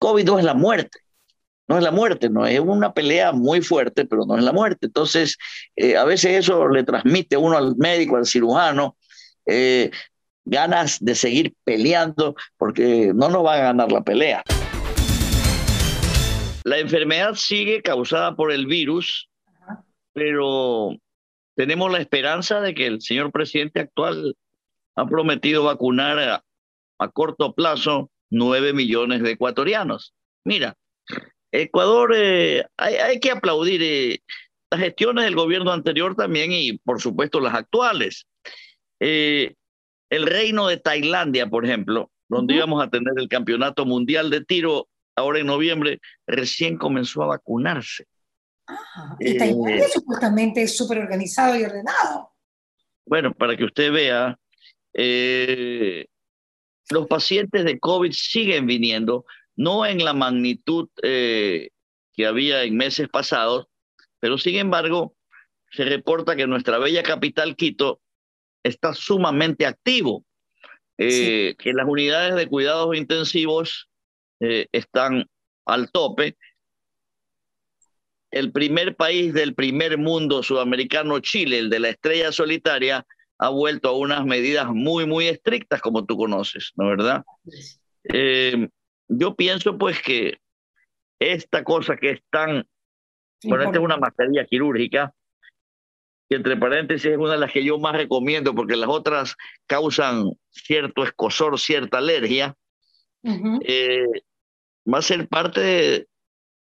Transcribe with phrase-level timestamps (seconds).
[0.00, 0.98] COVID no es la muerte.
[1.68, 4.86] No es la muerte, no es una pelea muy fuerte, pero no es la muerte.
[4.86, 5.38] Entonces,
[5.76, 8.96] eh, a veces eso le transmite uno al médico, al cirujano,
[9.46, 9.92] eh,
[10.44, 14.42] ganas de seguir peleando porque no nos va a ganar la pelea.
[16.64, 19.28] La enfermedad sigue causada por el virus,
[20.12, 20.96] pero
[21.54, 24.36] tenemos la esperanza de que el señor presidente actual
[24.96, 26.42] ha prometido vacunar
[26.98, 30.14] a, corto plazo nueve millones de ecuatorianos.
[30.44, 30.76] Mira,
[31.52, 34.22] Ecuador, eh, hay, que aplaudir eh,
[34.70, 38.26] las gestiones del gobierno anterior también y por supuesto las actuales.
[39.00, 39.54] Eh,
[40.10, 44.88] el reino de Tailandia, por ejemplo, donde íbamos a tener el campeonato mundial de tiro
[45.16, 48.06] ahora en noviembre, recién comenzó a vacunarse.
[48.68, 52.32] Ah, y Tailandia supuestamente es súper organizado y ordenado.
[53.04, 54.38] Bueno, para que usted vea,
[54.94, 56.06] eh,
[56.90, 59.24] los pacientes de COVID siguen viniendo,
[59.56, 61.70] no en la magnitud eh,
[62.12, 63.66] que había en meses pasados,
[64.18, 65.14] pero sin embargo,
[65.70, 68.00] se reporta que nuestra bella capital, Quito,
[68.62, 70.24] está sumamente activo,
[70.98, 73.88] eh, que las unidades de cuidados intensivos
[74.40, 75.26] están
[75.66, 76.36] al tope.
[78.30, 83.06] El primer país del primer mundo sudamericano, Chile, el de la estrella solitaria,
[83.40, 87.24] ha vuelto a unas medidas muy, muy estrictas, como tú conoces, ¿no verdad?
[88.04, 88.68] Eh,
[89.08, 90.38] yo pienso pues que
[91.18, 92.68] esta cosa que es tan,
[93.44, 95.14] bueno, esta es una mascarilla quirúrgica,
[96.28, 100.32] que entre paréntesis es una de las que yo más recomiendo porque las otras causan
[100.50, 102.54] cierto escosor, cierta alergia,
[103.62, 104.06] eh,
[104.86, 106.08] va a ser parte de,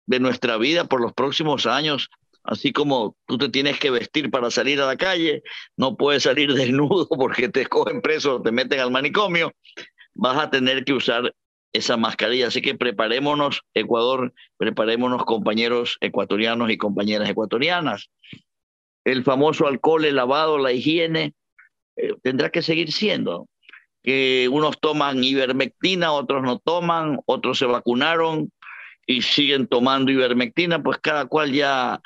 [0.06, 2.12] de nuestra vida por los próximos años
[2.48, 5.44] así como tú te tienes que vestir para salir a la calle,
[5.76, 9.54] no puedes salir desnudo porque te escogen preso, te meten al manicomio,
[10.16, 11.36] vas a tener que usar
[11.74, 12.48] esa mascarilla.
[12.48, 18.10] Así que preparémonos, Ecuador, preparémonos, compañeros ecuatorianos y compañeras ecuatorianas.
[19.04, 21.34] El famoso alcohol, el lavado, la higiene,
[21.98, 23.48] eh, tendrá que seguir siendo.
[24.04, 28.52] Que unos toman ivermectina, otros no toman, otros se vacunaron,
[29.08, 32.02] y siguen tomando ivermectina, pues cada cual ya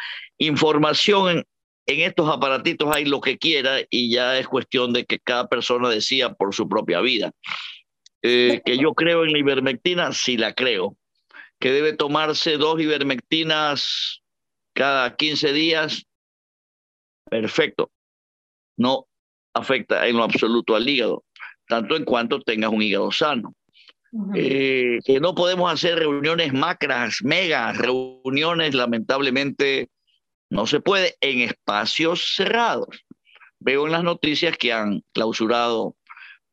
[0.46, 1.46] información en,
[1.86, 6.34] estos aparatitos hay lo que quiera y ya es cuestión de que cada persona decida
[6.34, 7.32] por su propia vida.
[8.22, 10.96] Eh, que yo creo en la ivermectina, sí la creo.
[11.60, 14.22] Que debe tomarse dos ivermectinas
[14.74, 16.06] cada 15 días,
[17.30, 17.92] perfecto.
[18.78, 19.08] No
[19.54, 21.26] afecta en lo absoluto al hígado,
[21.68, 23.54] tanto en cuanto tengas un hígado sano.
[24.36, 29.90] Eh, que no podemos hacer reuniones macras, megas, reuniones lamentablemente
[30.52, 33.06] no se puede en espacios cerrados.
[33.60, 35.96] Veo en las noticias que han clausurado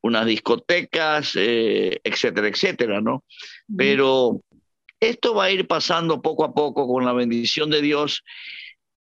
[0.02, 3.24] unas discotecas, eh, etcétera, etcétera, ¿no?
[3.76, 4.40] Pero
[5.00, 8.22] esto va a ir pasando poco a poco con la bendición de Dios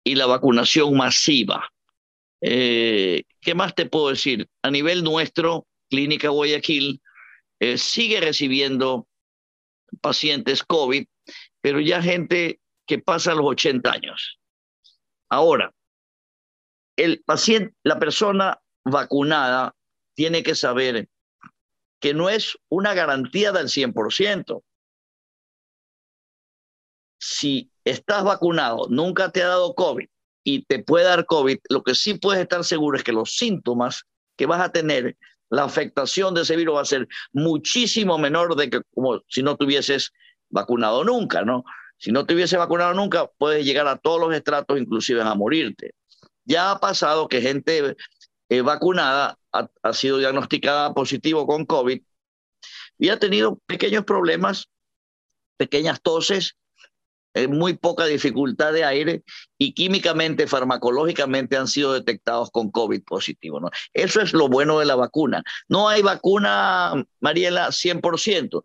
[0.05, 1.69] y la vacunación masiva.
[2.39, 4.47] Eh, ¿Qué más te puedo decir?
[4.63, 7.01] A nivel nuestro, Clínica Guayaquil
[7.59, 9.07] eh, sigue recibiendo
[9.99, 11.05] pacientes COVID,
[11.59, 14.38] pero ya gente que pasa los 80 años.
[15.29, 15.73] Ahora,
[16.95, 19.75] el paciente, la persona vacunada
[20.15, 21.07] tiene que saber
[21.99, 24.63] que no es una garantía del 100%.
[27.19, 30.07] Si estás vacunado, nunca te ha dado COVID
[30.43, 34.05] y te puede dar COVID, lo que sí puedes estar seguro es que los síntomas
[34.37, 35.17] que vas a tener
[35.49, 39.57] la afectación de ese virus va a ser muchísimo menor de que como si no
[39.57, 40.11] tuvieses
[40.49, 41.63] vacunado nunca, ¿no?
[41.99, 45.91] Si no te hubiese vacunado nunca, puedes llegar a todos los estratos, inclusive a morirte.
[46.45, 47.97] Ya ha pasado que gente
[48.47, 52.01] eh, vacunada ha, sido diagnosticada positivo con COVID
[52.97, 54.69] y ha tenido pequeños problemas,
[55.57, 56.55] pequeñas toses,
[57.33, 59.23] eh, muy poca dificultad de aire
[59.57, 63.59] y químicamente, farmacológicamente han sido detectados con COVID positivo.
[63.59, 63.69] ¿no?
[63.93, 65.43] Eso es lo bueno de la vacuna.
[65.67, 68.63] No hay vacuna, Mariela, 100%.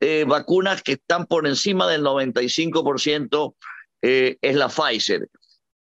[0.00, 3.54] Eh, vacunas que están por encima del 95%
[4.02, 5.28] eh, es la Pfizer.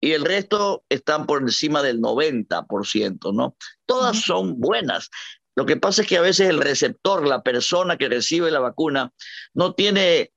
[0.01, 3.55] Y el resto están por encima del 90%, ¿no?
[3.85, 5.09] Todas son buenas.
[5.55, 9.11] Lo que pasa es que a veces el receptor, la persona que recibe la vacuna,
[9.53, 10.31] no tiene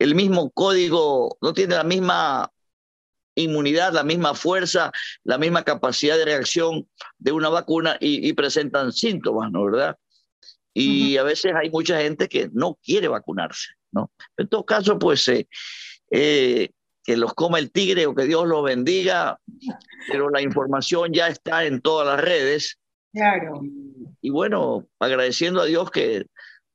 [0.00, 2.50] el mismo código, no tiene la misma
[3.36, 4.92] inmunidad, la misma fuerza,
[5.22, 9.64] la misma capacidad de reacción de una vacuna y, presentan síntomas, ¿no?
[9.64, 9.96] ¿Verdad?
[10.74, 14.10] Y a veces hay mucha gente que no quiere vacunarse, ¿no?
[14.36, 15.46] En todo caso, pues eh,
[16.10, 16.70] eh,
[17.04, 19.38] que los coma el tigre o que Dios los bendiga,
[20.10, 22.78] pero la información ya está en todas las redes.
[23.12, 23.60] Claro.
[24.20, 26.26] y bueno, agradeciendo a Dios que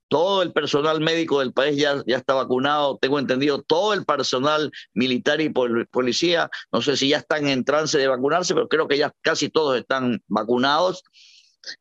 [0.10, 4.72] todo el personal médico del país ya, ya está vacunado, tengo entendido, todo el personal
[4.94, 8.98] militar y policía, no sé si ya están en trance de vacunarse, pero creo que
[8.98, 11.04] ya casi todos están vacunados.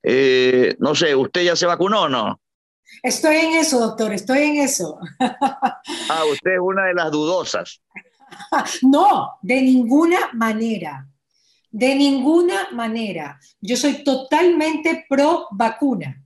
[0.02, 2.40] Eh, no sé, ¿usted ya se vacunó o no?
[3.02, 4.98] Estoy en eso, doctor, estoy en eso.
[5.20, 7.80] ah, usted es una de las dudosas.
[8.82, 11.06] no, de ninguna manera.
[11.70, 13.38] De ninguna manera.
[13.60, 16.24] Yo soy totalmente pro vacuna.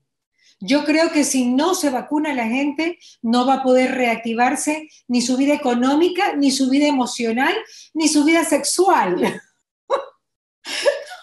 [0.61, 5.21] Yo creo que si no se vacuna la gente, no va a poder reactivarse ni
[5.21, 7.53] su vida económica, ni su vida emocional,
[7.95, 9.41] ni su vida sexual.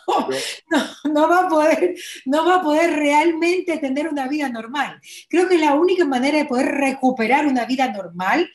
[1.05, 1.95] No, va a poder,
[2.25, 4.99] no va a poder realmente tener una vida normal.
[5.29, 8.49] Creo que la única manera de poder recuperar una vida normal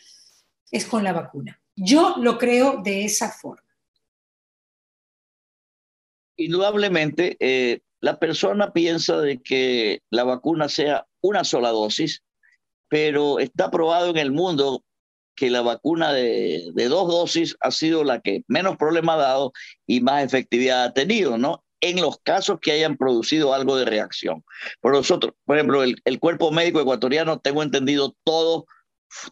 [0.71, 1.61] es con la vacuna.
[1.77, 3.63] Yo lo creo de esa forma.
[6.37, 12.23] Indudablemente, eh, la persona piensa de que la vacuna sea una sola dosis,
[12.89, 14.85] pero está probado en el mundo
[15.35, 19.53] que la vacuna de, dos dosis ha sido la que menos problema ha dado
[19.87, 21.65] y más efectividad ha tenido, ¿no?
[21.81, 24.45] En los casos que hayan producido algo de reacción.
[24.81, 28.65] Por nosotros, por ejemplo, el, cuerpo médico ecuatoriano, tengo entendido, todos,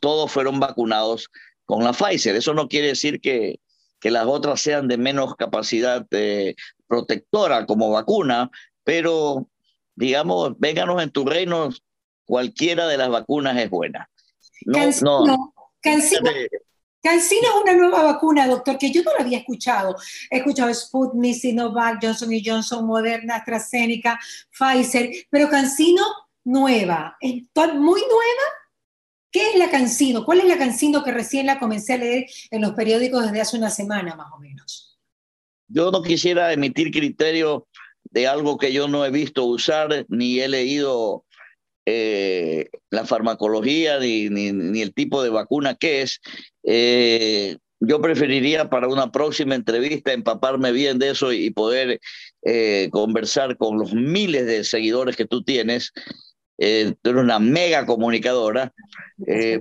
[0.00, 1.30] todos fueron vacunados
[1.64, 2.36] con la Pfizer.
[2.36, 3.60] Eso no quiere decir que,
[4.00, 6.54] que las otras sean de menos capacidad de,
[6.92, 8.50] protectora como vacuna,
[8.84, 9.48] pero
[9.94, 11.70] digamos, vénganos en tu reino,
[12.26, 14.10] cualquiera de las vacunas es buena.
[14.66, 15.51] No, Cancino, no.
[15.82, 16.30] Cancino,
[17.02, 19.96] Cancino es una nueva vacuna, doctor, que yo no la había escuchado.
[20.30, 24.20] He escuchado Sputnik, Sinovac, Johnson Johnson, Moderna, AstraZeneca,
[24.56, 26.04] Pfizer, pero Cancino
[26.44, 28.42] nueva, muy nueva.
[29.32, 30.24] ¿Qué es la Cancino?
[30.24, 33.56] ¿Cuál es la Cancino que recién la comencé a leer en los periódicos desde hace
[33.56, 34.98] una semana más o menos?
[35.68, 37.66] Yo no quisiera emitir criterio
[38.04, 41.24] de algo que yo no he visto usar, ni he leído
[41.86, 46.20] eh, la farmacología, ni, ni, el tipo de vacuna que es.
[46.64, 52.00] Eh, yo preferiría para una próxima entrevista empaparme bien de eso y, poder
[52.44, 55.92] eh, conversar con los miles de seguidores que tú tienes.
[56.56, 58.72] tú eres una mega comunicadora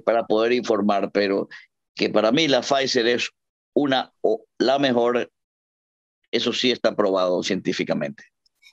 [0.05, 1.49] para poder informar, pero
[1.95, 3.31] que para mí la Pfizer es
[3.73, 5.31] una o la mejor
[6.31, 8.23] eso sí está probado científicamente.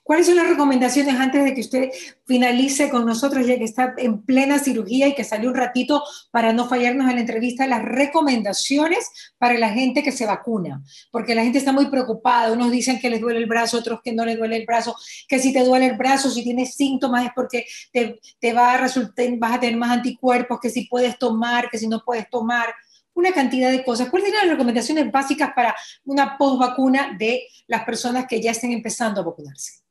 [0.08, 1.90] ¿Cuáles son las recomendaciones antes de que usted
[2.24, 6.54] finalice con nosotros, ya que está en plena cirugía y que salió un ratito para
[6.54, 7.66] no fallarnos en la entrevista?
[7.66, 12.50] Las recomendaciones para la gente que se vacuna, porque la gente está muy preocupada.
[12.50, 14.96] Unos dicen que les duele el brazo, otros que no les duele el brazo,
[15.28, 18.18] que si te duele el brazo, si tienes síntomas es porque te,
[18.54, 22.64] vas a tener más anticuerpos, que si puedes tomar, que si no puedes tomar
[23.12, 24.08] una cantidad de cosas.
[24.08, 25.76] ¿Cuáles serían las recomendaciones básicas para
[26.06, 29.86] una post-vacuna de las personas que ya estén empezando a vacunarse?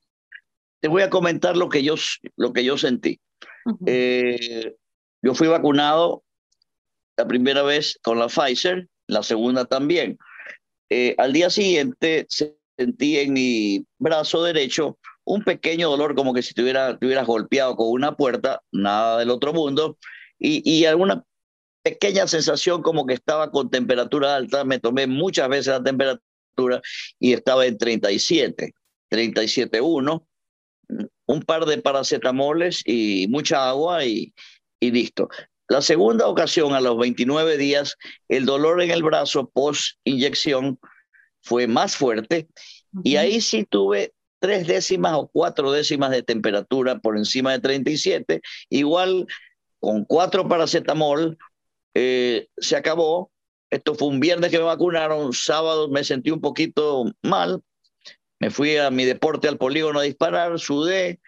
[0.80, 1.96] Te voy a comentar lo que yo,
[2.36, 3.20] lo que yo sentí.
[3.86, 4.76] Eh,
[5.22, 6.24] yo fui vacunado
[7.18, 10.18] la primera vez con la Pfizer, la segunda también.
[10.90, 16.54] Eh, al día siguiente sentí en mi brazo derecho un pequeño dolor como que si
[16.54, 19.98] te, hubiera, te hubieras golpeado con una puerta, nada del otro mundo,
[20.40, 21.26] y, y alguna
[21.84, 26.82] pequeña sensación como que estaba con temperatura alta, me tomé muchas veces la temperatura
[27.20, 28.74] y estaba en 37,
[29.12, 30.27] 37.1,
[31.28, 34.34] un par de paracetamoles y mucha agua y,
[34.80, 35.30] y listo.
[35.70, 37.98] La segunda ocasión, a los 29 días,
[38.30, 40.80] el dolor en el brazo post inyección
[41.42, 42.48] fue más fuerte
[43.04, 48.42] y ahí sí tuve tres décimas o cuatro décimas de temperatura por encima de 37,
[48.70, 49.28] igual
[49.80, 51.38] con cuatro paracetamol,
[51.94, 53.32] eh, se acabó.
[53.70, 57.62] Esto fue un viernes que me vacunaron, sábado me sentí un poquito mal,
[58.40, 61.20] me fui a mi deporte al polígono a disparar, sudé,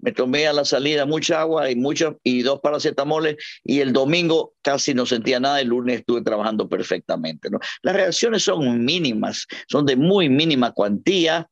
[0.00, 4.54] me tomé a la salida mucha agua y, mucho, y dos paracetamoles y el domingo
[4.62, 7.50] casi no sentía nada, el lunes estuve trabajando perfectamente.
[7.50, 7.58] ¿no?
[7.82, 11.48] Las reacciones son mínimas, son de muy mínima cuantía,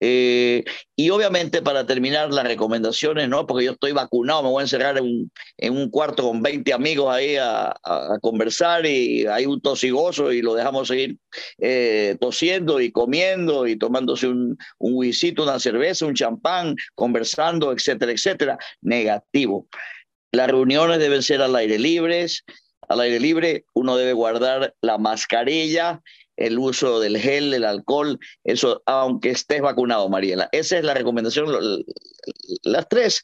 [0.00, 0.64] eh,
[0.94, 3.46] y obviamente para terminar las recomendaciones, ¿no?
[3.46, 6.72] Porque yo estoy vacunado, me voy a encerrar en un, en un cuarto con 20
[6.72, 11.18] amigos ahí a, a, conversar y hay un tosigoso y lo dejamos seguir
[11.58, 18.12] eh, tosiendo y comiendo y tomándose un, un whisky, una cerveza, un champán, conversando, etcétera,
[18.12, 18.58] etcétera.
[18.80, 19.66] Negativo.
[20.32, 22.26] Las reuniones deben ser al aire libre.
[22.88, 26.00] Al aire libre uno debe guardar la mascarilla
[26.38, 30.48] el uso del gel, el alcohol, eso, aunque estés vacunado, Mariela.
[30.52, 31.48] Esa es la recomendación,
[32.62, 33.22] las tres,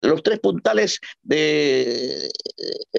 [0.00, 2.28] los tres puntales de,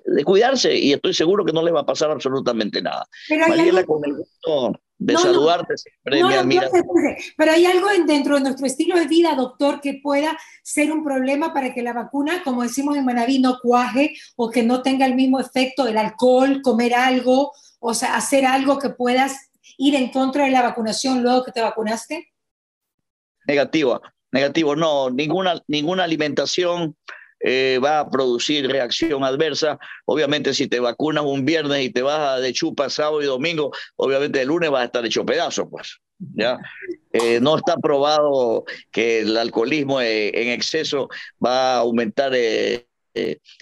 [0.06, 3.06] de cuidarse y estoy seguro que no le va a pasar absolutamente nada.
[3.28, 5.74] Pero hay, Mariela, algo, con el de saludarte
[6.04, 11.54] pero hay algo dentro de nuestro estilo de vida, doctor, que pueda ser un problema
[11.54, 15.16] para que la vacuna, como decimos en Manaví, no cuaje o que no tenga el
[15.16, 17.52] mismo efecto el alcohol, comer algo,
[17.86, 21.62] o sea, hacer algo que puedas ir en contra de la vacunación luego que te
[21.62, 22.32] vacunaste?
[23.46, 26.96] Negativo, negativo, no, ninguna, ninguna alimentación
[27.42, 29.78] eh, va a producir reacción adversa.
[30.06, 34.42] Obviamente, si te vacunas un viernes y te vas de chupa sábado y domingo, obviamente
[34.42, 36.00] el lunes vas a estar hecho pedazo, pues.
[36.20, 36.58] ¿ya?
[37.12, 41.10] Eh, no está probado que el alcoholismo eh, en exceso
[41.46, 42.32] va a aumentar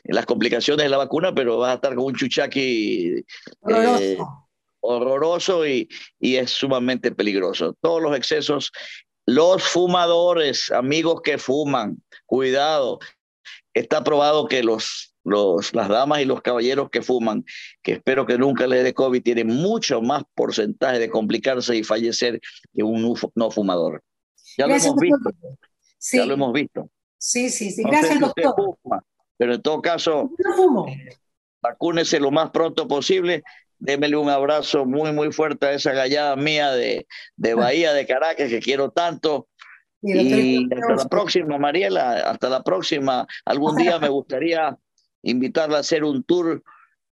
[0.04, 3.24] las complicaciones de la vacuna, pero vas a estar con un chuchaqui
[3.62, 5.90] horroroso, horroroso y,
[6.20, 7.76] y es sumamente peligroso.
[7.82, 8.72] Todos los excesos
[9.26, 13.00] los fumadores, amigos que fuman, cuidado,
[13.74, 17.46] está probado que los, los, las damas y los caballeros que fuman,
[17.84, 22.40] que espero que nunca les dé COVID, tienen mucho más porcentaje de complicarse y fallecer
[22.74, 24.04] que un no fumador.
[24.58, 25.32] Ya lo hemos visto.
[25.98, 26.18] Sí.
[26.18, 26.90] Ya lo hemos visto.
[27.18, 27.84] Sí, sí, sí.
[27.84, 28.56] Gracias, doctor.
[29.42, 30.86] Pero en todo caso, no
[31.64, 33.42] vacúnese lo más pronto posible.
[33.80, 37.08] Démele un abrazo muy, muy fuerte a esa gallada mía de,
[37.38, 39.48] de Bahía de Caracas que quiero tanto
[40.04, 43.26] y hasta la próxima, Mariela, hasta la próxima.
[43.44, 44.78] Algún día me gustaría
[45.24, 46.62] invitarla a hacer un tour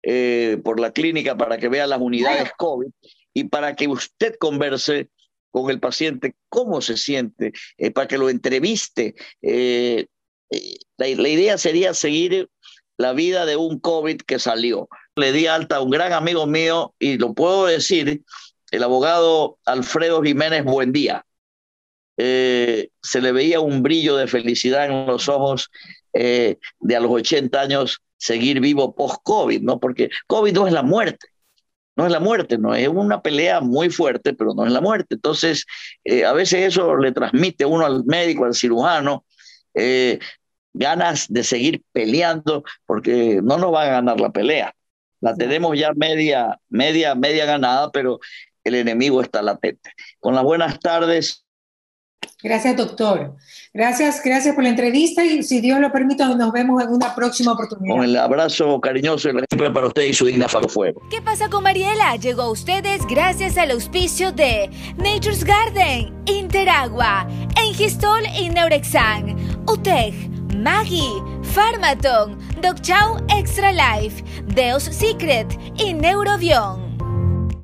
[0.02, 2.90] eh, por la clínica para que vea las unidades COVID
[3.32, 5.08] y para que usted converse
[5.50, 9.14] con el paciente cómo se siente, eh, para que lo entreviste.
[9.40, 10.08] Eh,
[10.96, 12.48] la, idea sería seguir
[12.96, 14.88] la vida de un COVID que salió.
[15.16, 18.22] Le di alta a un gran amigo mío y lo puedo decir,
[18.70, 21.24] el abogado Alfredo Jiménez Buendía
[22.16, 25.70] eh, se le veía un brillo de felicidad en los ojos
[26.12, 29.78] eh, de a los 80 años seguir vivo post-COVID, ¿no?
[29.78, 31.28] Porque COVID no es la muerte,
[31.94, 35.14] no es la muerte, no es una pelea muy fuerte, pero no es la muerte.
[35.14, 35.64] Entonces,
[36.04, 39.24] eh, a veces eso le transmite uno al médico, al cirujano,
[40.72, 44.74] ganas de seguir peleando, porque no nos va a ganar la pelea.
[45.20, 48.20] La tenemos ya media, media, media ganada, pero
[48.64, 49.92] el enemigo está latente.
[50.20, 51.44] Con las buenas tardes,
[52.40, 53.34] Gracias, doctor.
[53.74, 57.52] Gracias, gracias por la entrevista y si Dios lo permite, nos vemos en una próxima
[57.52, 57.96] oportunidad.
[57.96, 61.02] Con el abrazo cariñoso y el para usted y su digna Fuego.
[61.10, 62.14] ¿Qué pasa con Mariela?
[62.14, 67.26] Llegó a ustedes gracias al auspicio de Nature's Garden, Interagua,
[67.60, 70.14] Engistol y Neurexan, UTEG,
[70.54, 74.22] Maggie, Pharmaton, Doc Chow Extra Life,
[74.54, 75.46] Deos Secret
[75.76, 76.87] y Neurobion.